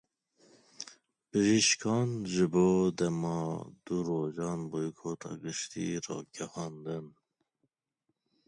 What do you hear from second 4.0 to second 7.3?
rojan boykota giştî ragihandin.